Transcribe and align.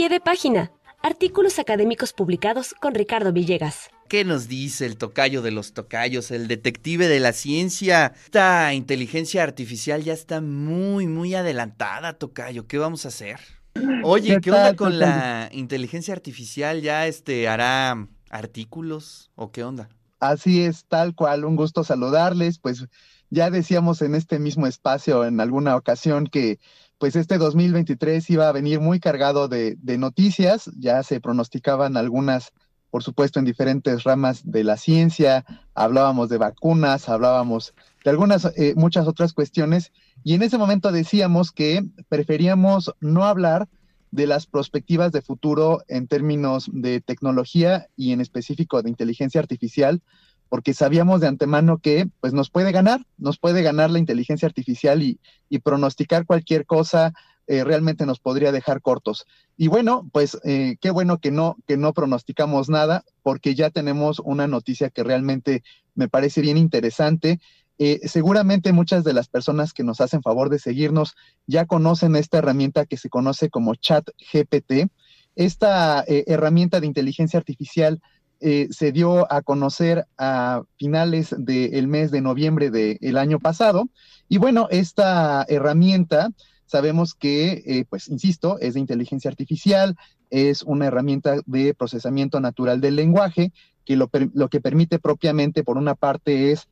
Pie 0.00 0.08
de 0.08 0.18
página. 0.18 0.72
Artículos 1.02 1.58
académicos 1.58 2.14
publicados 2.14 2.74
con 2.80 2.94
Ricardo 2.94 3.34
Villegas. 3.34 3.90
¿Qué 4.08 4.24
nos 4.24 4.48
dice 4.48 4.86
el 4.86 4.96
tocayo 4.96 5.42
de 5.42 5.50
los 5.50 5.74
tocayos, 5.74 6.30
el 6.30 6.48
detective 6.48 7.06
de 7.06 7.20
la 7.20 7.34
ciencia? 7.34 8.14
Esta 8.24 8.72
inteligencia 8.72 9.42
artificial 9.42 10.02
ya 10.02 10.14
está 10.14 10.40
muy, 10.40 11.06
muy 11.06 11.34
adelantada, 11.34 12.14
tocayo. 12.14 12.66
¿Qué 12.66 12.78
vamos 12.78 13.04
a 13.04 13.08
hacer? 13.08 13.40
Oye, 14.02 14.40
¿qué, 14.40 14.50
onda 14.50 14.74
con 14.74 14.98
la 14.98 15.50
inteligencia 15.52 16.14
artificial? 16.14 16.80
¿Ya 16.80 17.06
este 17.06 17.46
hará 17.46 18.08
artículos 18.30 19.30
o 19.34 19.52
qué 19.52 19.64
onda? 19.64 19.90
Así 20.18 20.62
es, 20.62 20.86
tal 20.86 21.14
cual, 21.14 21.44
un 21.44 21.56
gusto 21.56 21.84
saludarles. 21.84 22.58
Pues 22.58 22.86
ya 23.28 23.50
decíamos 23.50 24.00
en 24.00 24.14
este 24.14 24.38
mismo 24.38 24.66
espacio 24.66 25.26
en 25.26 25.40
alguna 25.40 25.76
ocasión 25.76 26.26
que 26.26 26.58
pues 27.00 27.16
este 27.16 27.38
2023 27.38 28.28
iba 28.28 28.46
a 28.46 28.52
venir 28.52 28.78
muy 28.78 29.00
cargado 29.00 29.48
de, 29.48 29.78
noticias, 29.96 30.70
ya 30.78 31.02
se 31.02 31.18
pronosticaban 31.18 31.96
algunas, 31.96 32.52
por 32.90 33.02
supuesto, 33.02 33.38
en 33.38 33.46
diferentes 33.46 34.04
ramas 34.04 34.42
de 34.44 34.64
la 34.64 34.76
ciencia, 34.76 35.46
hablábamos 35.74 36.28
de 36.28 36.36
vacunas, 36.36 37.08
hablábamos 37.08 37.72
de 38.04 38.10
algunas, 38.10 38.44
eh, 38.54 38.74
muchas 38.76 39.08
otras 39.08 39.32
cuestiones, 39.32 39.92
y 40.24 40.34
en 40.34 40.42
ese 40.42 40.58
momento 40.58 40.92
decíamos 40.92 41.52
que 41.52 41.86
preferíamos 42.10 42.92
no 43.00 43.24
hablar 43.24 43.66
de 44.10 44.26
las 44.26 44.44
perspectivas 44.44 45.10
de 45.10 45.22
futuro 45.22 45.82
en 45.88 46.06
términos 46.06 46.68
de 46.70 47.00
tecnología 47.00 47.86
y 47.96 48.12
en 48.12 48.20
específico 48.20 48.82
de 48.82 48.90
inteligencia 48.90 49.40
artificial, 49.40 50.02
porque 50.50 50.74
sabíamos 50.74 51.20
de 51.20 51.28
antemano 51.28 51.78
que 51.78 52.10
pues 52.20 52.34
nos 52.34 52.50
puede 52.50 52.72
ganar, 52.72 53.06
nos 53.16 53.38
puede 53.38 53.62
ganar 53.62 53.88
la 53.90 54.00
inteligencia 54.00 54.46
artificial 54.46 55.02
y, 55.02 55.18
pronosticar 55.62 56.26
cualquier 56.26 56.66
cosa 56.66 57.12
eh, 57.46 57.64
realmente 57.64 58.04
nos 58.04 58.18
podría 58.20 58.52
dejar 58.52 58.82
cortos. 58.82 59.26
Y 59.56 59.68
bueno, 59.68 60.08
pues 60.12 60.38
eh, 60.44 60.76
qué 60.80 60.90
bueno 60.90 61.18
que 61.18 61.30
no, 61.30 61.56
que 61.66 61.76
no 61.76 61.92
pronosticamos 61.92 62.68
nada, 62.68 63.04
porque 63.22 63.54
ya 63.54 63.70
tenemos 63.70 64.20
una 64.20 64.46
noticia 64.46 64.90
que 64.90 65.04
realmente 65.04 65.62
me 65.94 66.08
parece 66.08 66.40
bien 66.40 66.56
interesante. 66.56 67.40
Eh, 67.78 68.00
seguramente 68.08 68.72
muchas 68.72 69.04
de 69.04 69.12
las 69.12 69.28
personas 69.28 69.72
que 69.72 69.84
nos 69.84 70.00
hacen 70.00 70.22
favor 70.22 70.50
de 70.50 70.58
seguirnos 70.58 71.14
ya 71.46 71.66
conocen 71.66 72.16
esta 72.16 72.38
herramienta 72.38 72.86
que 72.86 72.96
se 72.96 73.08
conoce 73.08 73.50
como 73.50 73.74
Chat 73.76 74.08
GPT. 74.32 74.90
Esta 75.36 76.04
herramienta 76.06 76.80
de 76.80 76.86
inteligencia 76.86 77.38
artificial 77.38 78.00
eh, 78.42 78.68
se 78.70 78.90
dio 78.90 79.30
a 79.30 79.42
conocer 79.42 80.06
a 80.16 80.62
finales 80.78 81.34
del 81.36 81.88
mes 81.88 82.10
de 82.10 82.22
noviembre 82.22 82.70
del 82.70 83.18
año 83.18 83.38
pasado. 83.38 83.90
Y 84.30 84.38
bueno, 84.38 84.66
esta 84.70 85.44
herramienta 85.46 86.30
sabemos 86.64 87.14
que, 87.14 87.62
eh, 87.66 87.84
pues, 87.90 88.08
insisto, 88.08 88.58
es 88.58 88.74
de 88.74 88.80
inteligencia 88.80 89.30
artificial, 89.30 89.94
es 90.30 90.62
una 90.62 90.86
herramienta 90.86 91.36
de 91.44 91.74
procesamiento 91.74 92.40
natural 92.40 92.80
del 92.80 92.96
lenguaje, 92.96 93.52
que 93.84 93.96
lo, 93.96 94.08
que 94.08 94.60
permite 94.60 94.98
propiamente, 94.98 95.62
por 95.62 95.76
una 95.76 95.94
parte, 95.94 96.52
es 96.52 96.66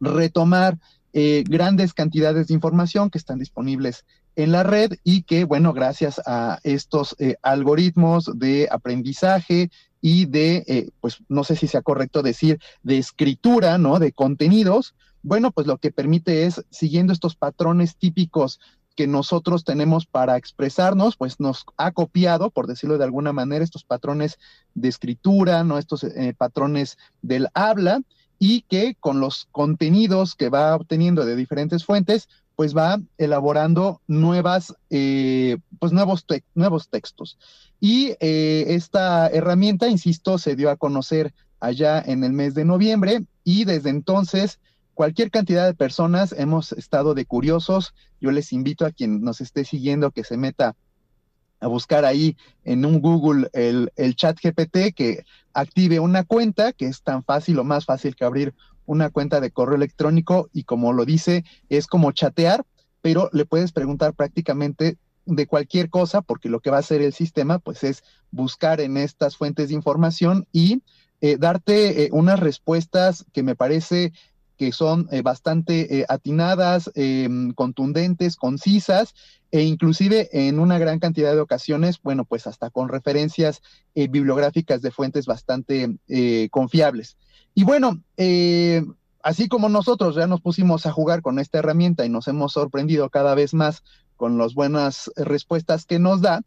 retomar 0.00 0.76
eh, 1.14 1.44
grandes 1.48 1.94
cantidades 1.94 2.48
de 2.48 2.54
información 2.54 3.08
que 3.08 3.18
están 3.18 3.38
disponibles 3.38 4.04
en 4.36 4.52
la 4.52 4.64
red 4.64 4.92
y 5.02 5.22
que, 5.22 5.44
bueno, 5.44 5.72
gracias 5.72 6.20
a 6.26 6.58
estos 6.62 7.16
algoritmos 7.40 8.30
de 8.34 8.68
aprendizaje 8.70 9.70
y 10.06 10.26
de, 10.26 10.64
eh, 10.66 10.90
pues 11.00 11.22
no 11.30 11.44
sé 11.44 11.56
si 11.56 11.66
sea 11.66 11.80
correcto 11.80 12.22
decir, 12.22 12.60
de 12.82 12.98
escritura, 12.98 13.78
¿no? 13.78 13.98
De 13.98 14.12
contenidos, 14.12 14.94
bueno, 15.22 15.50
pues 15.50 15.66
lo 15.66 15.78
que 15.78 15.92
permite 15.92 16.44
es, 16.44 16.62
siguiendo 16.68 17.14
estos 17.14 17.36
patrones 17.36 17.96
típicos 17.96 18.60
que 18.96 19.06
nosotros 19.06 19.64
tenemos 19.64 20.04
para 20.04 20.36
expresarnos, 20.36 21.16
pues 21.16 21.40
nos 21.40 21.64
ha 21.78 21.92
copiado, 21.92 22.50
por 22.50 22.66
decirlo 22.66 22.98
de 22.98 23.04
alguna 23.04 23.32
manera, 23.32 23.64
estos 23.64 23.84
patrones 23.84 24.38
de 24.74 24.90
escritura, 24.90 25.64
¿no? 25.64 25.78
Estos 25.78 26.04
eh, 26.04 26.34
patrones 26.36 26.98
del 27.22 27.48
habla 27.54 28.02
y 28.38 28.60
que 28.68 28.96
con 29.00 29.20
los 29.20 29.48
contenidos 29.52 30.34
que 30.34 30.50
va 30.50 30.76
obteniendo 30.76 31.24
de 31.24 31.34
diferentes 31.34 31.82
fuentes, 31.82 32.28
pues 32.56 32.76
va 32.76 33.00
elaborando 33.18 34.00
nuevas, 34.06 34.74
eh, 34.90 35.58
pues 35.78 35.92
nuevos, 35.92 36.24
nuevos 36.54 36.88
textos. 36.88 37.38
Y 37.80 38.14
eh, 38.20 38.66
esta 38.68 39.28
herramienta, 39.28 39.88
insisto, 39.88 40.38
se 40.38 40.56
dio 40.56 40.70
a 40.70 40.76
conocer 40.76 41.34
allá 41.60 42.00
en 42.00 42.24
el 42.24 42.32
mes 42.32 42.54
de 42.54 42.64
noviembre 42.64 43.24
y 43.42 43.64
desde 43.64 43.90
entonces 43.90 44.60
cualquier 44.94 45.30
cantidad 45.30 45.66
de 45.66 45.74
personas 45.74 46.32
hemos 46.32 46.72
estado 46.72 47.14
de 47.14 47.26
curiosos. 47.26 47.94
Yo 48.20 48.30
les 48.30 48.52
invito 48.52 48.86
a 48.86 48.92
quien 48.92 49.22
nos 49.22 49.40
esté 49.40 49.64
siguiendo 49.64 50.12
que 50.12 50.24
se 50.24 50.36
meta 50.36 50.76
a 51.60 51.66
buscar 51.66 52.04
ahí 52.04 52.36
en 52.64 52.84
un 52.84 53.00
Google 53.00 53.48
el, 53.52 53.90
el 53.96 54.14
chat 54.16 54.38
GPT, 54.40 54.94
que 54.94 55.24
active 55.52 55.98
una 55.98 56.24
cuenta, 56.24 56.72
que 56.72 56.86
es 56.86 57.02
tan 57.02 57.24
fácil 57.24 57.58
o 57.58 57.64
más 57.64 57.86
fácil 57.86 58.14
que 58.14 58.24
abrir 58.24 58.54
una 58.86 59.10
cuenta 59.10 59.40
de 59.40 59.50
correo 59.50 59.76
electrónico 59.76 60.48
y 60.52 60.64
como 60.64 60.92
lo 60.92 61.04
dice, 61.04 61.44
es 61.68 61.86
como 61.86 62.12
chatear, 62.12 62.64
pero 63.02 63.30
le 63.32 63.44
puedes 63.44 63.72
preguntar 63.72 64.14
prácticamente 64.14 64.98
de 65.26 65.46
cualquier 65.46 65.90
cosa, 65.90 66.22
porque 66.22 66.48
lo 66.48 66.60
que 66.60 66.70
va 66.70 66.76
a 66.76 66.80
hacer 66.80 67.02
el 67.02 67.12
sistema, 67.12 67.58
pues 67.58 67.84
es 67.84 68.04
buscar 68.30 68.80
en 68.80 68.96
estas 68.96 69.36
fuentes 69.36 69.68
de 69.68 69.74
información 69.74 70.46
y 70.52 70.82
eh, 71.20 71.36
darte 71.38 72.04
eh, 72.04 72.08
unas 72.12 72.40
respuestas 72.40 73.24
que 73.32 73.42
me 73.42 73.56
parece 73.56 74.12
que 74.56 74.72
son 74.72 75.08
eh, 75.10 75.22
bastante 75.22 76.04
atinadas, 76.08 76.90
em, 76.94 77.52
contundentes, 77.52 78.36
concisas 78.36 79.14
e 79.50 79.62
inclusive 79.62 80.28
en 80.32 80.58
una 80.58 80.78
gran 80.78 80.98
cantidad 80.98 81.32
de 81.32 81.40
ocasiones, 81.40 82.00
bueno, 82.02 82.24
pues 82.24 82.46
hasta 82.46 82.70
con 82.70 82.88
referencias 82.88 83.62
bibliográficas 83.94 84.82
de 84.82 84.90
fuentes 84.90 85.26
bastante 85.26 85.96
confiables. 86.50 87.16
Y 87.54 87.62
bueno, 87.62 88.02
eh, 88.16 88.84
así 89.22 89.48
como 89.48 89.68
nosotros 89.68 90.16
ya 90.16 90.26
nos 90.26 90.40
pusimos 90.40 90.86
a 90.86 90.92
jugar 90.92 91.22
con 91.22 91.38
esta 91.38 91.58
herramienta 91.58 92.04
y 92.04 92.08
nos 92.08 92.26
hemos 92.26 92.52
sorprendido 92.52 93.08
cada 93.10 93.34
vez 93.34 93.54
más 93.54 93.84
con 94.16 94.38
las 94.38 94.54
buenas 94.54 95.10
respuestas 95.16 95.86
que 95.86 96.00
nos 96.00 96.20
da, 96.20 96.42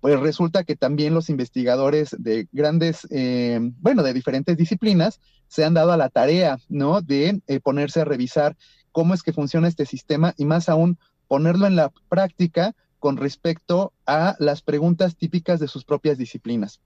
pues 0.00 0.18
resulta 0.20 0.64
que 0.64 0.76
también 0.76 1.14
los 1.14 1.30
investigadores 1.30 2.16
de 2.18 2.48
grandes, 2.52 3.06
eh, 3.10 3.58
bueno, 3.80 4.02
de 4.02 4.12
diferentes 4.12 4.56
disciplinas, 4.56 5.20
se 5.52 5.66
han 5.66 5.74
dado 5.74 5.92
a 5.92 5.98
la 5.98 6.08
tarea, 6.08 6.58
¿no? 6.70 7.02
De 7.02 7.42
eh, 7.46 7.60
ponerse 7.60 8.00
a 8.00 8.06
revisar 8.06 8.56
cómo 8.90 9.12
es 9.12 9.22
que 9.22 9.34
funciona 9.34 9.68
este 9.68 9.84
sistema 9.84 10.32
y 10.38 10.46
más 10.46 10.70
aún 10.70 10.98
ponerlo 11.28 11.66
en 11.66 11.76
la 11.76 11.92
práctica 12.08 12.74
con 12.98 13.18
respecto 13.18 13.92
a 14.06 14.34
las 14.38 14.62
preguntas 14.62 15.14
típicas 15.14 15.60
de 15.60 15.68
sus 15.68 15.84
propias 15.84 16.16
disciplinas. 16.16 16.80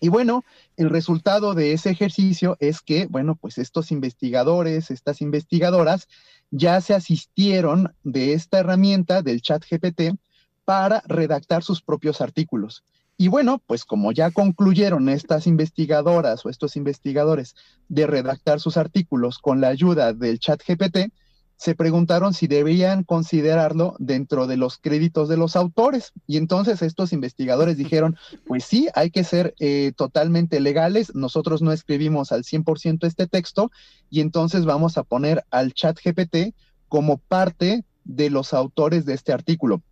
Y 0.00 0.08
bueno, 0.08 0.42
el 0.76 0.90
resultado 0.90 1.54
de 1.54 1.74
ese 1.74 1.90
ejercicio 1.90 2.56
es 2.58 2.80
que, 2.80 3.06
bueno, 3.06 3.36
pues 3.36 3.56
estos 3.56 3.92
investigadores, 3.92 4.90
estas 4.90 5.20
investigadoras, 5.20 6.08
ya 6.50 6.80
se 6.80 6.92
asistieron 6.92 7.94
de 8.02 8.32
esta 8.32 8.58
herramienta 8.58 9.22
del 9.22 9.42
chat 9.42 9.62
GPT 9.64 10.18
para 10.64 11.04
redactar 11.06 11.62
sus 11.62 11.82
propios 11.82 12.20
artículos. 12.20 12.82
Y 13.18 13.28
bueno, 13.28 13.62
pues 13.66 13.84
como 13.84 14.12
ya 14.12 14.30
concluyeron 14.30 15.08
estas 15.08 15.46
investigadoras 15.46 16.44
o 16.44 16.50
estos 16.50 16.76
investigadores 16.76 17.54
de 17.88 18.06
redactar 18.06 18.60
sus 18.60 18.76
artículos 18.76 19.38
con 19.38 19.60
la 19.60 19.68
ayuda 19.68 20.12
del 20.12 20.38
chat 20.38 20.60
GPT, 20.66 21.10
se 21.56 21.74
preguntaron 21.74 22.34
si 22.34 22.46
debían 22.46 23.02
considerarlo 23.02 23.96
dentro 23.98 24.46
de 24.46 24.58
los 24.58 24.76
créditos 24.76 25.28
de 25.30 25.38
los 25.38 25.56
autores. 25.56 26.12
Y 26.26 26.36
entonces 26.36 26.82
estos 26.82 27.14
investigadores 27.14 27.78
dijeron, 27.78 28.16
pues 28.46 28.64
sí, 28.64 28.88
hay 28.94 29.10
que 29.10 29.24
ser 29.24 29.54
eh, 29.58 29.92
totalmente 29.96 30.60
legales, 30.60 31.14
nosotros 31.14 31.62
no 31.62 31.72
escribimos 31.72 32.32
al 32.32 32.44
100% 32.44 33.06
este 33.06 33.26
texto 33.26 33.70
y 34.10 34.20
entonces 34.20 34.66
vamos 34.66 34.98
a 34.98 35.04
poner 35.04 35.44
al 35.50 35.72
chat 35.72 35.98
GPT 36.04 36.54
como 36.88 37.16
parte 37.16 37.84
de 38.04 38.30
los 38.30 38.52
autores 38.52 39.06
de 39.06 39.14
este 39.14 39.32
artículo. 39.32 39.82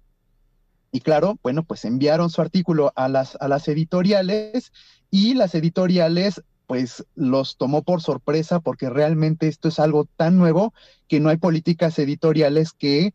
Y 0.95 1.01
claro, 1.01 1.41
bueno, 1.43 1.65
pues 1.65 1.85
enviaron 1.85 2.31
su 2.31 2.41
artículo 2.41 2.93
a 2.95 3.09
las, 3.09 3.37
a 3.41 3.49
las 3.49 3.67
editoriales 3.67 4.73
y 5.11 5.35
las 5.35 5.57
editoriales 5.57 6.41
pues 6.69 7.05
los 7.17 7.57
tomó 7.57 7.83
por 7.83 8.01
sorpresa 8.01 8.61
porque 8.61 8.89
realmente 8.89 9.49
esto 9.49 9.67
es 9.67 9.81
algo 9.81 10.07
tan 10.17 10.39
nuevo 10.39 10.73
que 11.09 11.19
no 11.19 11.31
hay 11.31 11.37
políticas 11.39 11.99
editoriales 11.99 12.73
que 12.73 13.13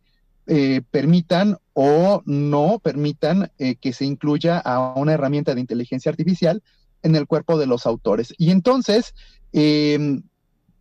eh, 0.47 0.81
permitan 0.91 1.55
o 1.71 2.21
no 2.25 2.79
permitan 2.79 3.49
eh, 3.59 3.75
que 3.75 3.93
se 3.93 4.03
incluya 4.03 4.59
a 4.59 4.93
una 4.95 5.13
herramienta 5.13 5.55
de 5.55 5.61
inteligencia 5.61 6.09
artificial 6.09 6.61
en 7.01 7.15
el 7.15 7.27
cuerpo 7.27 7.57
de 7.57 7.67
los 7.67 7.85
autores. 7.85 8.33
Y 8.37 8.51
entonces, 8.51 9.15
em, 9.53 10.23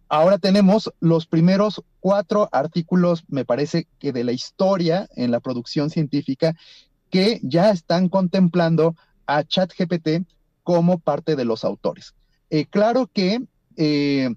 ahora 0.09 0.39
tenemos 0.39 0.93
los 0.99 1.27
primeros 1.27 1.85
cuatro 2.01 2.49
artículos, 2.51 3.25
me 3.29 3.45
parece 3.45 3.87
que 3.99 4.13
de 4.13 4.25
la 4.25 4.33
historia 4.33 5.09
en 5.15 5.31
la 5.31 5.41
producción 5.41 5.91
científica, 5.91 6.57
que 7.11 7.41
ya 7.43 7.71
están 7.71 8.09
contemplando 8.09 8.95
a 9.27 9.45
ChatGPT 9.45 10.27
como 10.63 10.99
parte 10.99 11.37
de 11.37 11.45
los 11.45 11.65
autores. 11.65 12.15
Eh, 12.51 12.67
claro 12.67 13.09
que 13.13 13.43
eh, 13.77 14.35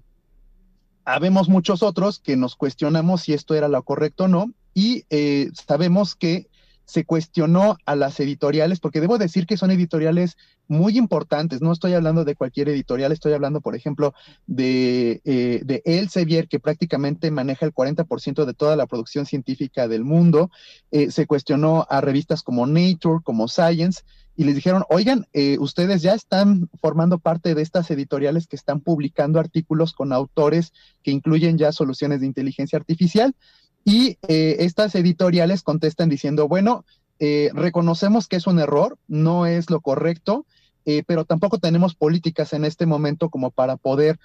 habemos 1.04 1.48
muchos 1.48 1.82
otros 1.82 2.18
que 2.18 2.36
nos 2.36 2.56
cuestionamos 2.56 3.22
si 3.22 3.32
esto 3.32 3.54
era 3.54 3.68
lo 3.68 3.82
correcto 3.82 4.24
o 4.24 4.28
no, 4.28 4.52
y 4.74 5.04
eh, 5.10 5.50
sabemos 5.66 6.14
que 6.14 6.48
se 6.84 7.04
cuestionó 7.04 7.76
a 7.86 7.96
las 7.96 8.18
editoriales, 8.20 8.80
porque 8.80 9.00
debo 9.00 9.18
decir 9.18 9.46
que 9.46 9.56
son 9.56 9.70
editoriales 9.70 10.36
muy 10.68 10.96
importantes, 10.96 11.60
no 11.60 11.72
estoy 11.72 11.92
hablando 11.94 12.24
de 12.24 12.34
cualquier 12.34 12.68
editorial, 12.68 13.12
estoy 13.12 13.32
hablando, 13.32 13.60
por 13.60 13.76
ejemplo, 13.76 14.14
de, 14.46 15.20
eh, 15.24 15.60
de 15.64 15.82
Elsevier, 15.84 16.48
que 16.48 16.60
prácticamente 16.60 17.30
maneja 17.30 17.66
el 17.66 17.74
40% 17.74 18.44
de 18.44 18.54
toda 18.54 18.76
la 18.76 18.86
producción 18.86 19.26
científica 19.26 19.88
del 19.88 20.04
mundo, 20.04 20.50
eh, 20.90 21.10
se 21.10 21.26
cuestionó 21.26 21.86
a 21.90 22.00
revistas 22.00 22.42
como 22.42 22.66
Nature, 22.66 23.20
como 23.22 23.48
Science, 23.48 24.02
y 24.34 24.44
les 24.44 24.54
dijeron, 24.54 24.84
oigan, 24.88 25.26
eh, 25.34 25.58
ustedes 25.60 26.00
ya 26.00 26.14
están 26.14 26.70
formando 26.80 27.18
parte 27.18 27.54
de 27.54 27.62
estas 27.62 27.90
editoriales 27.90 28.46
que 28.46 28.56
están 28.56 28.80
publicando 28.80 29.38
artículos 29.38 29.92
con 29.92 30.12
autores 30.12 30.72
que 31.02 31.10
incluyen 31.10 31.58
ya 31.58 31.70
soluciones 31.70 32.20
de 32.20 32.26
inteligencia 32.26 32.78
artificial. 32.78 33.34
Y 33.84 34.18
eh, 34.28 34.56
estas 34.60 34.94
editoriales 34.94 35.62
contestan 35.62 36.08
diciendo, 36.08 36.48
bueno, 36.48 36.84
eh, 37.18 37.50
reconocemos 37.54 38.28
que 38.28 38.36
es 38.36 38.46
un 38.46 38.58
error, 38.58 38.98
no 39.08 39.46
es 39.46 39.70
lo 39.70 39.80
correcto, 39.80 40.46
eh, 40.84 41.02
pero 41.06 41.24
tampoco 41.24 41.58
tenemos 41.58 41.94
políticas 41.94 42.52
en 42.52 42.64
este 42.64 42.86
momento 42.86 43.28
como 43.28 43.50
para 43.50 43.76
poder 43.76 44.18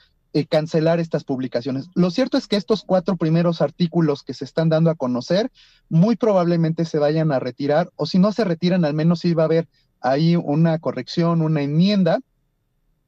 cancelar 0.49 0.99
estas 0.99 1.23
publicaciones. 1.23 1.87
Lo 1.95 2.11
cierto 2.11 2.37
es 2.37 2.47
que 2.47 2.57
estos 2.57 2.83
cuatro 2.83 3.15
primeros 3.15 3.59
artículos 3.59 4.21
que 4.21 4.35
se 4.35 4.45
están 4.45 4.69
dando 4.69 4.91
a 4.91 4.95
conocer 4.95 5.49
muy 5.89 6.15
probablemente 6.15 6.85
se 6.85 6.99
vayan 6.99 7.31
a 7.31 7.39
retirar 7.39 7.89
o 7.95 8.05
si 8.05 8.19
no 8.19 8.31
se 8.31 8.43
retiran 8.43 8.85
al 8.85 8.93
menos 8.93 9.21
sí 9.21 9.33
va 9.33 9.43
a 9.43 9.45
haber 9.45 9.67
ahí 9.99 10.35
una 10.35 10.77
corrección, 10.77 11.41
una 11.41 11.63
enmienda 11.63 12.19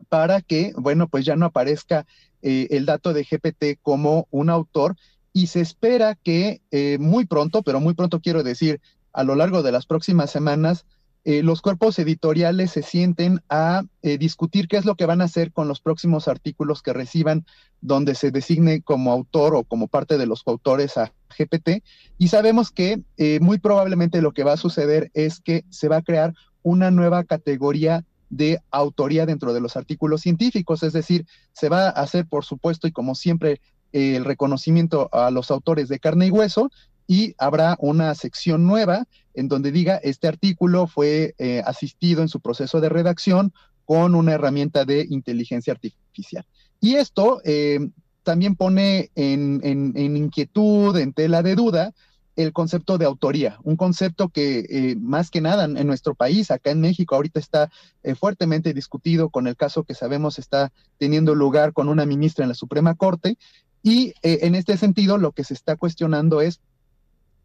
para 0.08 0.42
que, 0.42 0.74
bueno, 0.76 1.08
pues 1.08 1.24
ya 1.24 1.36
no 1.36 1.46
aparezca 1.46 2.08
el 2.42 2.88
dato 2.88 3.14
de 3.14 3.24
GPT 3.24 3.80
como 3.84 4.28
un 4.32 4.50
autor 4.50 4.96
y 5.34 5.48
se 5.48 5.62
espera 5.62 6.16
que 6.16 6.62
eh, 6.72 6.98
muy 7.00 7.26
pronto, 7.26 7.62
pero 7.64 7.80
muy 7.80 7.94
pronto 7.94 8.20
quiero 8.20 8.44
decir, 8.44 8.82
a 9.14 9.24
lo 9.24 9.36
largo 9.36 9.64
de 9.64 9.72
las 9.72 9.86
próximas 9.86 10.32
semanas, 10.32 10.86
eh, 11.26 11.44
los 11.44 11.62
cuerpos 11.62 12.00
editoriales 12.00 12.72
se 12.72 12.82
sienten 12.82 13.42
a 13.50 13.84
eh, 14.02 14.18
discutir 14.18 14.68
qué 14.68 14.78
es 14.78 14.86
lo 14.86 14.96
que 14.96 15.06
van 15.06 15.22
a 15.22 15.26
hacer 15.26 15.52
con 15.52 15.68
los 15.68 15.82
próximos 15.82 16.28
artículos 16.28 16.82
que 16.82 16.94
reciban 16.94 17.46
donde 17.82 18.16
se 18.16 18.32
designe 18.32 18.82
como 18.82 19.12
autor 19.12 19.56
o 19.56 19.64
como 19.64 19.88
parte 19.88 20.18
de 20.18 20.26
los 20.26 20.44
coautores 20.44 20.98
a 20.98 21.12
GPT. 21.38 21.84
Y 22.18 22.30
sabemos 22.30 22.72
que 22.72 23.02
muy 23.42 23.60
probablemente 23.60 24.22
lo 24.22 24.32
que 24.32 24.44
va 24.44 24.54
a 24.54 24.58
suceder 24.58 25.12
es 25.14 25.40
que 25.40 25.66
se 25.70 25.88
va 25.88 25.98
a 25.98 26.02
crear 26.02 26.34
una 26.64 26.90
nueva 26.90 27.24
categoría 27.24 28.06
de 28.30 28.60
autoría 28.72 29.26
dentro 29.26 29.54
de 29.54 29.62
los 29.62 29.76
artículos 29.76 30.22
científicos, 30.22 30.84
es 30.84 30.94
decir, 30.94 31.26
se 31.54 31.70
va 31.70 31.88
a 31.88 31.90
hacer, 31.90 32.28
por 32.28 32.46
supuesto, 32.46 32.88
y 32.88 32.92
como 32.92 33.16
siempre 33.16 33.60
el 33.92 34.26
reconocimiento 34.26 35.10
a 35.12 35.32
los 35.32 35.52
autores 35.52 35.88
de 35.90 36.00
carne 36.00 36.28
y 36.28 36.32
hueso 36.32 36.70
y 37.10 37.34
habrá 37.40 37.76
una 37.80 38.14
sección 38.14 38.68
nueva 38.68 39.08
en 39.34 39.48
donde 39.48 39.72
diga 39.72 40.00
este 40.04 40.28
artículo 40.28 40.86
fue 40.86 41.34
eh, 41.40 41.64
asistido 41.66 42.22
en 42.22 42.28
su 42.28 42.40
proceso 42.40 42.82
de 42.82 42.90
redacción 42.90 43.52
con 43.86 44.14
una 44.14 44.34
herramienta 44.34 44.86
de 44.86 45.08
inteligencia 45.10 45.74
artificial. 45.74 46.46
Y 46.80 46.96
esto 46.96 47.42
eh, 47.44 47.80
también 48.22 48.56
pone 48.56 49.10
en, 49.16 50.16
inquietud, 50.16 50.96
en 50.98 51.14
tela 51.14 51.42
de 51.42 51.56
duda, 51.56 51.94
el 52.36 52.54
concepto 52.54 53.00
de 53.00 53.06
autoría, 53.06 53.58
un 53.64 53.76
concepto 53.76 54.30
que 54.30 54.66
eh, 54.70 54.96
más 54.96 55.32
que 55.32 55.42
nada 55.42 55.66
en 55.66 55.88
nuestro 55.88 56.14
país, 56.14 56.52
acá 56.52 56.70
en 56.70 56.80
México, 56.80 57.16
ahorita 57.16 57.40
está 57.40 57.72
fuertemente 58.18 58.72
discutido 58.74 59.30
con 59.30 59.48
el 59.48 59.58
caso 59.58 59.84
que 59.84 59.96
sabemos 59.96 60.38
está 60.38 60.72
teniendo 61.00 61.34
lugar 61.34 61.74
con 61.74 61.90
una 61.90 62.06
ministra 62.06 62.46
en 62.46 62.50
la 62.50 62.56
Suprema 62.56 62.94
Corte, 62.94 63.38
y 63.82 64.14
eh, 64.22 64.40
en 64.42 64.56
este 64.56 64.78
sentido, 64.78 65.18
lo 65.18 65.32
que 65.32 65.44
se 65.44 65.54
está 65.54 65.76
cuestionando 65.76 66.42
es 66.42 66.60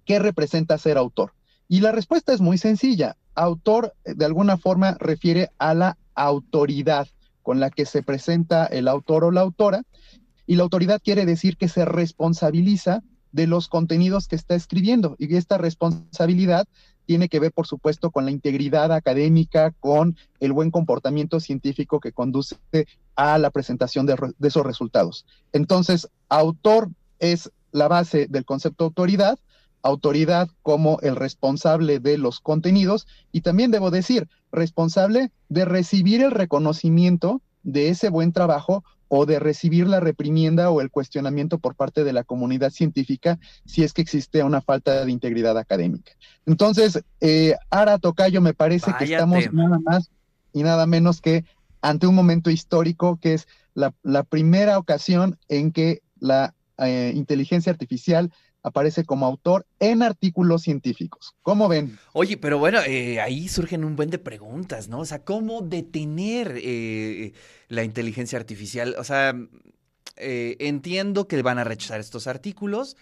qué 0.05 0.19
representa 0.19 0.79
ser 0.79 0.99
autor. 0.99 1.33
Y 1.69 1.81
la 1.81 1.93
respuesta 1.93 2.33
es 2.33 2.41
muy 2.41 2.59
sencilla. 2.59 3.17
Autor, 3.35 3.95
eh, 4.05 4.15
de 4.15 4.25
alguna 4.25 4.57
forma, 4.57 4.97
refiere 4.99 5.51
a 5.59 5.75
la 5.75 5.97
autoridad 6.15 7.09
con 7.43 7.61
la 7.61 7.71
que 7.71 7.87
se 7.87 8.03
presenta 8.03 8.67
el 8.67 8.89
autor 8.89 9.25
o 9.25 9.31
la 9.31 9.43
autora. 9.43 9.83
Y 10.47 10.57
la 10.57 10.65
autoridad 10.65 11.01
quiere 11.03 11.25
decir 11.25 11.57
que 11.57 11.69
se 11.69 11.85
responsabiliza 11.85 13.03
de 13.33 13.47
los 13.47 13.69
contenidos 13.69 14.29
que 14.29 14.37
está 14.37 14.55
escribiendo. 14.55 15.17
Y 15.19 15.35
esta 15.37 15.59
responsabilidad 15.59 16.67
tiene 17.07 17.29
que 17.29 17.41
ver, 17.41 17.53
por 17.53 17.67
supuesto, 17.67 18.11
con 18.11 18.25
la 18.25 18.31
integridad 18.31 18.93
académica, 18.93 19.73
con 19.81 20.17
el 20.41 20.53
buen 20.53 20.71
comportamiento 20.71 21.41
científico 21.41 22.01
que 22.01 22.13
conduce 22.13 22.57
a 23.17 23.39
la 23.39 23.51
presentación 23.51 24.07
de, 24.07 24.17
esos 24.43 24.65
resultados. 24.65 25.27
Entonces, 25.53 26.09
autor 26.29 26.91
es 27.19 27.51
la 27.73 27.89
base 27.89 28.27
del 28.29 28.45
concepto 28.45 28.85
autoridad, 28.85 29.39
autoridad 29.83 30.49
como 30.63 30.99
el 31.03 31.17
responsable 31.17 31.99
de 31.99 32.19
los 32.19 32.41
contenidos 32.41 33.07
y 33.33 33.43
también 33.43 33.71
debo 33.71 33.91
decir, 33.91 34.29
responsable 34.51 35.31
de 35.49 35.65
recibir 35.65 36.23
el 36.23 36.31
reconocimiento 36.31 37.43
de 37.63 37.89
ese 37.89 38.09
buen 38.09 38.33
trabajo 38.33 38.85
o 39.17 39.27
de 39.27 39.39
recibir 39.39 39.87
la 39.87 40.01
reprimienda 40.01 40.71
o 40.71 40.81
el 40.81 40.91
cuestionamiento 40.91 41.59
por 41.61 41.77
parte 41.77 42.03
de 42.03 42.13
la 42.13 42.25
comunidad 42.25 42.71
científica 42.71 43.39
si 43.65 43.85
es 43.85 43.93
que 43.93 44.03
existe 44.03 44.43
una 44.43 44.61
falta 44.61 45.05
de 45.05 45.13
integridad 45.13 45.57
académica. 45.57 46.11
Entonces, 46.47 47.01
eh, 47.21 47.55
Ara 47.71 47.99
Tocayo, 47.99 48.41
me 48.41 48.55
parece 48.55 48.93
que 48.99 49.05
estamos 49.05 49.53
nada 49.53 49.79
más 49.85 50.11
y 50.53 50.65
nada 50.65 50.87
menos 50.87 51.21
que 51.21 51.45
ante 51.81 52.09
un 52.09 52.17
momento 52.17 52.51
histórico 52.51 53.21
que 53.23 53.35
es 53.35 53.47
la, 53.75 53.93
primera 54.25 54.79
ocasión 54.79 55.39
en 55.49 55.71
que 55.71 56.03
la 56.19 56.53
eh, 56.79 57.13
inteligencia 57.15 57.71
artificial 57.71 58.33
aparece 58.65 59.05
como 59.05 59.27
autor 59.27 59.67
en 59.79 60.03
artículos 60.03 60.63
científicos. 60.63 61.37
¿Cómo 61.43 61.69
ven? 61.69 61.99
Oye, 62.15 62.39
pero 62.39 62.59
bueno, 62.59 62.81
eh, 62.85 63.21
ahí 63.21 63.47
surgen 63.47 63.85
un 63.85 63.95
buen 63.95 64.11
de 64.11 64.19
preguntas, 64.19 64.89
¿no? 64.89 65.01
O 65.01 65.05
sea, 65.05 65.23
¿cómo 65.23 65.61
detener 65.61 66.59
eh, 66.61 67.35
la 67.69 67.85
inteligencia 67.85 68.39
artificial? 68.39 68.97
O 68.99 69.05
sea, 69.05 69.37
eh, 70.17 70.57
entiendo 70.61 71.29
que 71.29 71.41
van 71.43 71.59
a 71.59 71.65
rechazar 71.65 72.01
estos 72.01 72.27
artículos, 72.27 72.97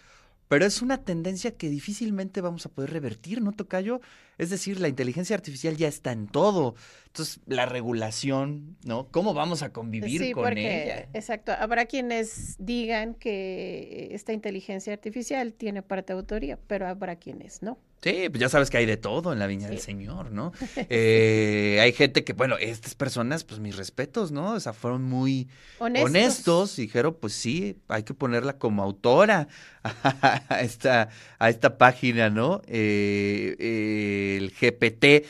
pero 0.53 0.67
es 0.67 0.83
una 0.83 1.03
tendencia 1.03 1.53
que 1.57 1.71
difícilmente 1.71 2.43
vamos 2.43 2.67
a 2.67 2.69
poder 2.69 2.91
revertir, 2.91 3.41
¿no, 3.41 3.53
Tocayo? 3.53 4.03
Es 4.37 4.51
decir, 4.51 4.81
la 4.81 4.89
inteligencia 4.89 5.35
artificial 5.35 5.79
ya 5.79 5.89
está 5.89 6.13
en 6.13 6.27
todo. 6.27 6.75
Entonces, 7.07 7.41
la 7.47 7.65
regulación, 7.65 8.77
¿no? 8.85 9.09
¿Cómo 9.11 9.33
vamos 9.33 9.63
a 9.63 9.73
convivir 9.73 10.21
sí, 10.21 10.33
con 10.33 10.45
porque, 10.45 10.85
ella? 10.85 11.09
Exacto. 11.15 11.53
Habrá 11.59 11.87
quienes 11.87 12.57
digan 12.59 13.15
que 13.15 14.11
esta 14.13 14.35
inteligencia 14.35 14.93
artificial 14.93 15.55
tiene 15.55 15.81
parte 15.81 16.13
de 16.13 16.19
autoría, 16.19 16.59
pero 16.67 16.87
habrá 16.87 17.17
quienes 17.17 17.63
no. 17.63 17.79
Sí, 18.03 18.29
pues 18.31 18.41
ya 18.41 18.49
sabes 18.49 18.69
que 18.69 18.79
hay 18.79 18.87
de 18.87 18.97
todo 18.97 19.33
en 19.33 19.39
la 19.39 19.47
viña 19.47 19.69
del 19.69 19.79
Señor, 19.79 20.33
¿no? 20.33 20.53
Eh, 20.89 21.79
hay 21.81 21.93
gente 21.93 22.25
que, 22.25 22.33
bueno, 22.33 22.57
estas 22.59 22.97
personas, 22.97 23.45
pues 23.45 23.61
mis 23.61 23.77
respetos, 23.77 24.33
¿no? 24.33 24.55
O 24.55 24.61
sea, 24.61 24.73
fueron 24.73 25.05
muy 25.05 25.49
honestos, 25.79 26.79
y 26.79 26.83
dijeron, 26.83 27.17
pues 27.19 27.33
sí, 27.33 27.79
hay 27.89 28.03
que 28.03 28.13
ponerla 28.13 28.59
como 28.59 28.83
autora 28.83 29.47
a 29.85 30.61
esta, 30.61 31.11
a 31.39 31.49
esta 31.49 31.79
página, 31.79 32.29
¿no? 32.29 32.61
Eh, 32.67 33.57
eh, 33.61 34.37
el 34.39 34.51
GPT, 34.51 35.25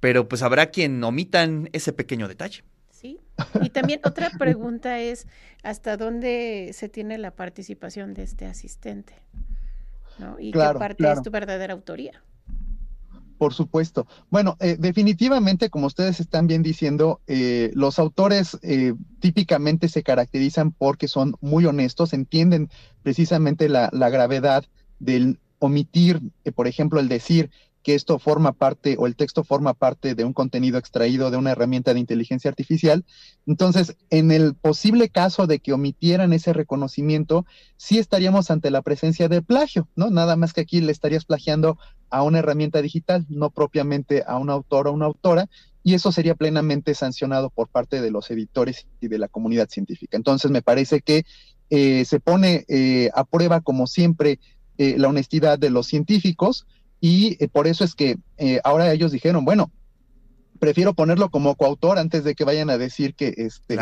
pero 0.00 0.26
pues 0.26 0.42
habrá 0.42 0.70
quien 0.70 1.04
omitan 1.04 1.68
ese 1.72 1.92
pequeño 1.92 2.28
detalle. 2.28 2.64
Sí, 2.90 3.20
y 3.60 3.68
también 3.68 4.00
otra 4.04 4.30
pregunta 4.38 5.00
es, 5.00 5.26
¿hasta 5.62 5.98
dónde 5.98 6.70
se 6.72 6.88
tiene 6.88 7.18
la 7.18 7.32
participación 7.32 8.14
de 8.14 8.22
este 8.22 8.46
asistente? 8.46 9.14
Y 10.38 10.52
qué 10.52 10.58
parte 10.58 11.10
es 11.10 11.22
tu 11.22 11.30
verdadera 11.30 11.74
autoría. 11.74 12.22
Por 13.38 13.52
supuesto. 13.52 14.06
Bueno, 14.30 14.56
eh, 14.60 14.76
definitivamente, 14.78 15.68
como 15.68 15.86
ustedes 15.86 16.20
están 16.20 16.46
bien 16.46 16.62
diciendo, 16.62 17.20
eh, 17.26 17.70
los 17.74 17.98
autores 17.98 18.58
eh, 18.62 18.94
típicamente 19.20 19.88
se 19.88 20.02
caracterizan 20.02 20.72
porque 20.72 21.06
son 21.06 21.34
muy 21.40 21.66
honestos, 21.66 22.14
entienden 22.14 22.70
precisamente 23.02 23.68
la, 23.68 23.90
la 23.92 24.08
gravedad 24.08 24.64
del 24.98 25.38
omitir, 25.58 26.20
por 26.54 26.66
ejemplo, 26.66 26.98
el 26.98 27.08
decir 27.08 27.50
que 27.86 27.94
esto 27.94 28.18
forma 28.18 28.50
parte 28.50 28.96
o 28.98 29.06
el 29.06 29.14
texto 29.14 29.44
forma 29.44 29.72
parte 29.72 30.16
de 30.16 30.24
un 30.24 30.32
contenido 30.32 30.76
extraído 30.76 31.30
de 31.30 31.36
una 31.36 31.52
herramienta 31.52 31.94
de 31.94 32.00
inteligencia 32.00 32.48
artificial. 32.48 33.04
Entonces, 33.46 33.96
en 34.10 34.32
el 34.32 34.56
posible 34.56 35.08
caso 35.08 35.46
de 35.46 35.60
que 35.60 35.72
omitieran 35.72 36.32
ese 36.32 36.52
reconocimiento, 36.52 37.46
sí 37.76 38.00
estaríamos 38.00 38.50
ante 38.50 38.72
la 38.72 38.82
presencia 38.82 39.28
de 39.28 39.40
plagio, 39.40 39.86
¿no? 39.94 40.10
Nada 40.10 40.34
más 40.34 40.52
que 40.52 40.62
aquí 40.62 40.80
le 40.80 40.90
estarías 40.90 41.26
plagiando 41.26 41.78
a 42.10 42.24
una 42.24 42.40
herramienta 42.40 42.82
digital, 42.82 43.24
no 43.28 43.50
propiamente 43.50 44.24
a 44.26 44.36
un 44.36 44.50
autor 44.50 44.88
o 44.88 44.92
una 44.92 45.06
autora, 45.06 45.48
y 45.84 45.94
eso 45.94 46.10
sería 46.10 46.34
plenamente 46.34 46.92
sancionado 46.92 47.50
por 47.50 47.68
parte 47.68 48.00
de 48.00 48.10
los 48.10 48.28
editores 48.32 48.88
y 49.00 49.06
de 49.06 49.20
la 49.20 49.28
comunidad 49.28 49.68
científica. 49.68 50.16
Entonces, 50.16 50.50
me 50.50 50.60
parece 50.60 51.02
que 51.02 51.24
eh, 51.70 52.04
se 52.04 52.18
pone 52.18 52.64
eh, 52.66 53.10
a 53.14 53.22
prueba, 53.22 53.60
como 53.60 53.86
siempre, 53.86 54.40
eh, 54.76 54.96
la 54.98 55.06
honestidad 55.06 55.56
de 55.56 55.70
los 55.70 55.86
científicos, 55.86 56.66
y 57.00 57.42
eh, 57.42 57.48
por 57.48 57.66
eso 57.66 57.84
es 57.84 57.94
que 57.94 58.16
eh, 58.38 58.60
ahora 58.64 58.92
ellos 58.92 59.12
dijeron, 59.12 59.44
bueno, 59.44 59.70
prefiero 60.58 60.94
ponerlo 60.94 61.30
como 61.30 61.54
coautor 61.54 61.98
antes 61.98 62.24
de 62.24 62.34
que 62.34 62.44
vayan 62.44 62.70
a 62.70 62.78
decir 62.78 63.14
que 63.14 63.34
este 63.36 63.78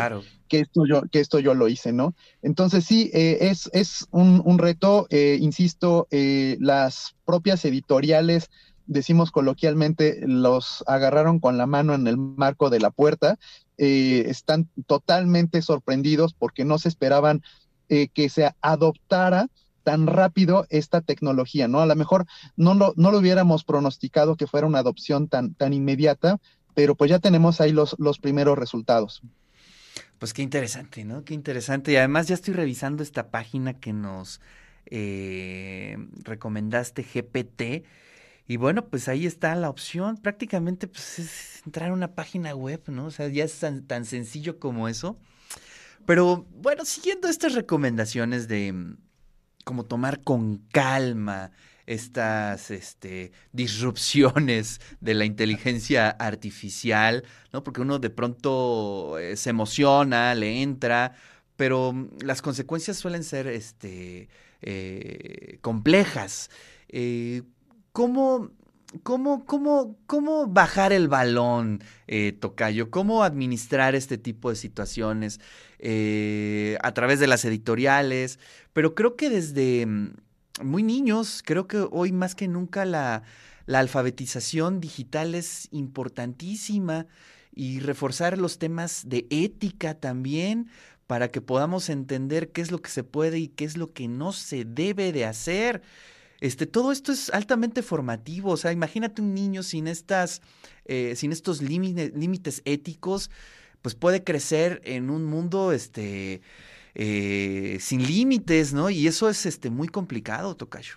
que 0.49 0.59
esto 0.59 0.85
yo 0.85 1.03
que 1.09 1.21
esto 1.21 1.39
yo 1.39 1.53
lo 1.53 1.69
hice 1.69 1.93
no 1.93 2.13
entonces 2.41 2.83
sí 2.83 3.09
eh, 3.13 3.37
es 3.49 3.69
es 3.71 4.05
un, 4.11 4.41
un 4.43 4.59
reto 4.59 5.07
insisto 5.09 6.09
las 6.11 7.15
propias 7.23 7.63
editoriales 7.63 8.49
decimos 8.87 9.31
coloquialmente, 9.31 10.19
los 10.27 10.83
agarraron 10.85 11.39
con 11.39 11.57
la 11.57 11.65
mano 11.65 11.95
en 11.95 12.07
el 12.07 12.17
marco 12.17 12.69
de 12.69 12.79
la 12.79 12.91
puerta, 12.91 13.39
están 13.77 14.69
totalmente 14.85 15.61
sorprendidos 15.61 16.35
porque 16.35 16.65
no 16.65 16.77
se 16.77 16.89
esperaban 16.89 17.41
que 17.87 18.29
se 18.29 18.51
adoptara 18.61 19.47
tan 19.85 20.07
rápido 20.07 20.65
esta 20.69 21.01
tecnología, 21.01 21.67
¿no? 21.67 21.79
A 21.79 21.85
lo 21.85 21.95
mejor 21.95 22.25
no 22.57 22.73
lo, 22.73 22.93
no 22.97 23.11
lo 23.11 23.19
hubiéramos 23.19 23.63
pronosticado 23.63 24.35
que 24.35 24.47
fuera 24.47 24.65
una 24.65 24.79
adopción 24.79 25.27
tan, 25.29 25.53
tan 25.53 25.73
inmediata, 25.73 26.39
pero 26.73 26.95
pues 26.95 27.11
ya 27.11 27.19
tenemos 27.19 27.61
ahí 27.61 27.71
los, 27.71 27.95
los 27.99 28.17
primeros 28.17 28.57
resultados. 28.57 29.21
Pues 30.17 30.33
qué 30.33 30.41
interesante, 30.41 31.05
¿no? 31.05 31.23
Qué 31.23 31.35
interesante. 31.35 31.91
Y 31.91 31.97
además 31.97 32.27
ya 32.27 32.33
estoy 32.33 32.55
revisando 32.55 33.03
esta 33.03 33.29
página 33.29 33.79
que 33.79 33.93
nos 33.93 34.41
eh, 34.87 35.97
recomendaste, 36.23 37.03
GPT. 37.03 37.85
Y 38.47 38.57
bueno, 38.57 38.87
pues 38.87 39.07
ahí 39.07 39.27
está 39.27 39.53
la 39.55 39.69
opción. 39.69 40.17
Prácticamente 40.17 40.87
pues, 40.87 41.19
es 41.19 41.61
entrar 41.65 41.91
a 41.91 41.93
una 41.93 42.15
página 42.15 42.55
web, 42.55 42.81
¿no? 42.87 43.05
O 43.05 43.11
sea, 43.11 43.27
ya 43.27 43.43
es 43.43 43.59
tan, 43.59 43.83
tan 43.85 44.05
sencillo 44.05 44.57
como 44.57 44.87
eso. 44.87 45.15
Pero 46.07 46.47
bueno, 46.51 46.85
siguiendo 46.85 47.27
estas 47.27 47.53
recomendaciones 47.53 48.47
de 48.47 48.95
como 49.65 49.83
tomar 49.83 50.23
con 50.23 50.59
calma 50.71 51.51
estas 51.85 52.71
este, 52.71 53.31
disrupciones 53.51 54.79
de 55.01 55.13
la 55.13 55.25
inteligencia 55.25 56.09
artificial, 56.09 57.23
¿no? 57.51 57.63
Porque 57.63 57.81
uno 57.81 57.99
de 57.99 58.09
pronto 58.09 59.17
eh, 59.19 59.35
se 59.35 59.49
emociona, 59.49 60.33
le 60.35 60.61
entra, 60.61 61.13
pero 61.57 61.91
mm, 61.93 62.19
las 62.23 62.41
consecuencias 62.41 62.97
suelen 62.97 63.23
ser 63.23 63.47
este, 63.47 64.29
eh, 64.61 65.59
complejas. 65.61 66.49
Eh, 66.89 67.43
¿Cómo 67.91 68.51
¿Cómo, 69.03 69.45
cómo, 69.45 69.97
cómo 70.05 70.47
bajar 70.47 70.93
el 70.93 71.07
balón, 71.07 71.83
Tocayo? 72.39 72.91
¿Cómo 72.91 73.23
administrar 73.23 73.95
este 73.95 74.17
tipo 74.17 74.49
de 74.49 74.55
situaciones 74.55 75.39
a 75.79 76.93
través 76.93 77.19
de 77.19 77.27
las 77.27 77.43
editoriales? 77.45 78.39
Pero 78.73 78.95
creo 78.95 79.15
que 79.15 79.29
desde 79.29 79.85
mm, 79.85 80.13
muy 80.63 80.83
niños. 80.83 81.41
Creo 81.45 81.67
que 81.67 81.87
hoy 81.91 82.11
más 82.11 82.35
que 82.35 82.47
nunca 82.47 82.85
la, 82.85 83.23
alfabetización 83.67 84.79
digital 84.79 85.33
es 85.35 85.67
importantísima 85.71 87.07
y 87.53 87.79
reforzar 87.79 88.37
los 88.37 88.59
temas 88.59 89.03
de 89.07 89.25
ética 89.29 89.95
también 89.95 90.69
para 91.07 91.29
que 91.31 91.41
podamos 91.41 91.89
entender 91.89 92.51
qué 92.51 92.61
es 92.61 92.71
lo 92.71 92.81
que 92.81 92.89
se 92.89 93.03
puede 93.03 93.39
y 93.39 93.47
qué 93.47 93.65
es 93.65 93.77
lo 93.77 93.91
que 93.91 94.07
no 94.07 94.33
se 94.33 94.65
debe 94.65 95.11
de 95.11 95.25
hacer. 95.25 95.81
Este, 96.41 96.65
todo 96.65 96.91
esto 96.91 97.11
es 97.11 97.29
altamente 97.29 97.81
formativo. 97.81 98.51
O 98.51 98.57
sea, 98.57 98.71
imagínate 98.71 99.21
un 99.21 99.33
niño 99.33 99.63
sin 99.63 99.87
estas, 99.87 100.41
eh, 100.85 101.13
sin 101.15 101.31
estos 101.31 101.61
límites 101.61 102.61
éticos, 102.65 103.29
pues 103.81 103.95
puede 103.95 104.23
crecer 104.23 104.81
en 104.83 105.09
un 105.09 105.23
mundo, 105.23 105.71
este, 105.71 106.41
eh, 106.95 107.77
sin 107.79 108.05
límites, 108.05 108.73
¿no? 108.73 108.89
Y 108.89 109.07
eso 109.07 109.29
es 109.29 109.45
este, 109.45 109.69
muy 109.69 109.87
complicado, 109.87 110.55
Tocayo. 110.55 110.95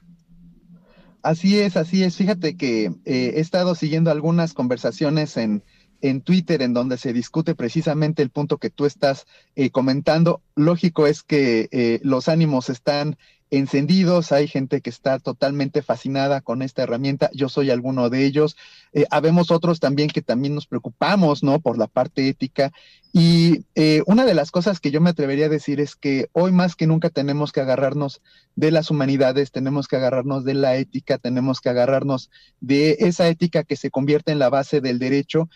Así 1.22 1.58
es, 1.58 1.76
así 1.76 2.02
es. 2.02 2.16
Fíjate 2.16 2.56
que 2.56 2.86
eh, 2.86 3.32
he 3.36 3.40
estado 3.40 3.74
siguiendo 3.74 4.10
algunas 4.10 4.54
conversaciones 4.54 5.36
en, 5.36 5.62
en 6.00 6.22
Twitter 6.22 6.62
en 6.62 6.72
donde 6.72 6.96
se 6.96 7.12
discute 7.12 7.54
precisamente 7.54 8.22
el 8.22 8.30
punto 8.30 8.58
que 8.58 8.70
tú 8.70 8.86
estás 8.86 9.26
comentando. 9.72 10.40
Lógico 10.54 11.08
es 11.08 11.24
que 11.24 12.00
los 12.04 12.28
ánimos 12.28 12.70
están 12.70 13.18
encendidos, 13.50 14.32
hay 14.32 14.48
gente 14.48 14.80
que 14.80 14.90
está 14.90 15.18
totalmente 15.18 15.82
fascinada 15.82 16.40
con 16.40 16.62
esta 16.62 16.82
herramienta, 16.82 17.30
yo 17.32 17.48
soy 17.48 17.70
alguno 17.70 18.10
de 18.10 18.24
ellos, 18.24 18.56
eh, 18.92 19.06
habemos 19.10 19.50
otros 19.50 19.80
también 19.80 20.08
que 20.08 20.22
también 20.22 20.54
nos 20.54 20.66
preocupamos, 20.66 21.42
¿no? 21.42 21.60
Por 21.60 21.78
la 21.78 21.86
parte 21.86 22.28
ética. 22.28 22.72
Y 23.12 23.64
eh, 23.74 24.02
una 24.06 24.26
de 24.26 24.34
las 24.34 24.50
cosas 24.50 24.80
que 24.80 24.90
yo 24.90 25.00
me 25.00 25.10
atrevería 25.10 25.46
a 25.46 25.50
decir 25.50 25.80
es 25.80 25.96
que 25.96 26.28
hoy 26.32 26.52
más 26.52 26.76
que 26.76 26.86
nunca 26.86 27.08
tenemos 27.08 27.52
que 27.52 27.60
agarrarnos 27.60 28.20
de 28.54 28.70
las 28.70 28.90
humanidades, 28.90 29.50
tenemos 29.50 29.88
que 29.88 29.96
agarrarnos 29.96 30.44
de 30.44 30.54
la 30.54 30.76
ética, 30.76 31.18
tenemos 31.18 31.60
que 31.60 31.70
agarrarnos 31.70 32.30
de 32.60 32.96
esa 33.00 33.28
ética 33.28 33.64
que 33.64 33.76
se 33.76 33.90
convierte 33.90 34.32
en 34.32 34.38
la 34.38 34.50
base 34.50 34.80
del 34.80 34.98
derecho 34.98 35.48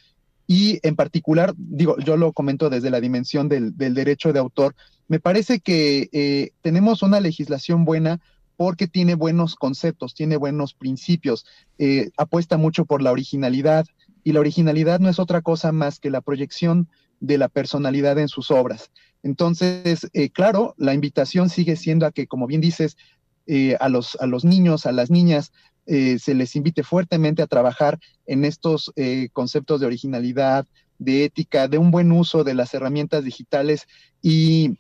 y 0.53 0.81
en 0.83 0.97
particular, 0.97 1.55
digo, 1.57 1.97
yo 2.01 2.19
lo 2.19 2.35
comento 2.35 2.69
desde 2.69 2.91
la 2.91 3.01
dimensión 3.01 3.49
del, 3.49 3.75
derecho 3.75 4.35
de 4.35 4.39
autor, 4.39 4.75
me 5.09 5.19
parece 5.19 5.61
que 5.61 6.11
eh, 6.13 6.51
tenemos 6.61 7.03
una 7.03 7.21
legislación 7.21 7.87
buena 7.87 8.21
porque 8.59 8.87
tiene 8.87 9.15
buenos 9.15 9.55
conceptos, 9.55 10.13
tiene 10.13 10.37
buenos 10.37 10.75
principios, 10.75 11.47
eh, 11.79 12.11
apuesta 12.19 12.59
mucho 12.59 12.85
por 12.85 13.01
la 13.01 13.13
originalidad 13.13 13.87
y 14.25 14.33
la 14.33 14.41
originalidad 14.41 15.01
no 15.01 15.09
es 15.09 15.19
otra 15.19 15.41
cosa 15.41 15.73
más 15.73 15.99
que 15.99 16.11
la 16.11 16.21
proyección 16.21 16.87
de 17.21 17.39
la 17.39 17.49
personalidad 17.49 18.19
en 18.19 18.29
sus 18.29 18.51
obras. 18.51 18.91
Entonces, 19.23 20.07
eh, 20.13 20.29
claro, 20.29 20.75
la 20.77 20.93
invitación 20.93 21.49
sigue 21.49 21.77
siendo 21.77 22.05
a 22.05 22.13
que, 22.13 22.27
como 22.27 22.47
bien 22.47 22.61
dices, 22.61 22.99
a, 23.81 23.89
los, 23.89 24.17
a 24.21 24.27
los 24.27 24.45
niños, 24.45 24.87
a 24.87 24.93
las 24.93 25.11
niñas, 25.11 25.51
eh, 25.87 26.19
se 26.19 26.35
les 26.35 26.55
invite 26.57 26.83
fuertemente 26.83 27.43
a 27.43 27.47
trabajar 27.47 27.99
en 28.27 28.45
estos 28.45 28.93
eh, 28.97 29.29
conceptos 29.33 29.81
de 29.81 29.87
originalidad, 29.87 30.67
de 30.99 31.25
ética, 31.25 31.69
de 31.69 31.79
un 31.79 31.91
buen 31.91 32.13
uso 32.13 32.45
de 32.45 32.55
las 32.55 32.73
herramientas 32.75 33.25
digitales 33.25 33.87
y 34.23 34.79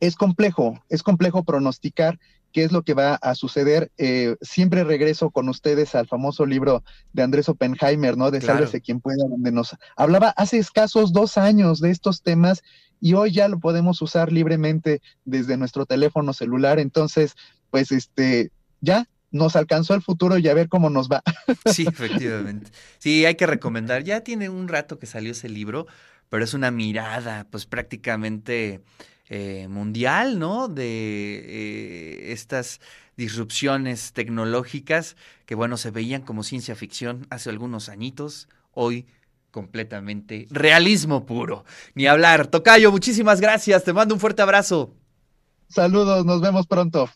es 0.00 0.16
complejo, 0.16 0.82
es 0.88 1.02
complejo 1.02 1.44
pronosticar 1.44 2.18
qué 2.52 2.64
es 2.64 2.72
lo 2.72 2.82
que 2.82 2.94
va 2.94 3.14
a 3.16 3.34
suceder. 3.34 3.90
Eh, 3.98 4.34
siempre 4.40 4.82
regreso 4.82 5.30
con 5.30 5.48
ustedes 5.48 5.94
al 5.94 6.08
famoso 6.08 6.46
libro 6.46 6.82
de 7.12 7.22
Andrés 7.22 7.48
Oppenheimer, 7.48 8.16
¿no? 8.16 8.30
De 8.30 8.40
claro. 8.40 8.66
quien 8.82 9.00
pueda, 9.00 9.28
donde 9.28 9.52
nos 9.52 9.76
hablaba 9.96 10.30
hace 10.30 10.58
escasos 10.58 11.12
dos 11.12 11.36
años 11.38 11.80
de 11.80 11.90
estos 11.90 12.22
temas 12.22 12.62
y 13.00 13.14
hoy 13.14 13.32
ya 13.32 13.48
lo 13.48 13.60
podemos 13.60 14.00
usar 14.00 14.32
libremente 14.32 15.02
desde 15.24 15.56
nuestro 15.56 15.86
teléfono 15.86 16.32
celular. 16.32 16.78
Entonces, 16.78 17.34
pues 17.70 17.92
este, 17.92 18.50
ya 18.80 19.06
nos 19.36 19.56
alcanzó 19.56 19.94
el 19.94 20.02
futuro 20.02 20.38
y 20.38 20.48
a 20.48 20.54
ver 20.54 20.68
cómo 20.68 20.90
nos 20.90 21.08
va. 21.08 21.22
Sí, 21.72 21.86
efectivamente. 21.86 22.70
Sí, 22.98 23.24
hay 23.24 23.34
que 23.34 23.46
recomendar. 23.46 24.04
Ya 24.04 24.20
tiene 24.20 24.48
un 24.48 24.68
rato 24.68 24.98
que 24.98 25.06
salió 25.06 25.32
ese 25.32 25.48
libro, 25.48 25.86
pero 26.28 26.44
es 26.44 26.54
una 26.54 26.70
mirada, 26.70 27.46
pues 27.50 27.66
prácticamente 27.66 28.82
eh, 29.28 29.66
mundial, 29.68 30.38
¿no? 30.38 30.68
De 30.68 30.84
eh, 30.84 32.32
estas 32.32 32.80
disrupciones 33.16 34.12
tecnológicas 34.12 35.16
que, 35.46 35.54
bueno, 35.54 35.76
se 35.76 35.90
veían 35.90 36.22
como 36.22 36.42
ciencia 36.42 36.76
ficción 36.76 37.26
hace 37.30 37.50
algunos 37.50 37.88
añitos, 37.88 38.48
hoy 38.72 39.06
completamente 39.50 40.46
realismo 40.50 41.24
puro. 41.24 41.64
Ni 41.94 42.06
hablar. 42.06 42.46
Tocayo, 42.46 42.92
muchísimas 42.92 43.40
gracias. 43.40 43.84
Te 43.84 43.92
mando 43.92 44.14
un 44.14 44.20
fuerte 44.20 44.42
abrazo. 44.42 44.94
Saludos, 45.68 46.24
nos 46.24 46.40
vemos 46.40 46.66
pronto. 46.66 47.08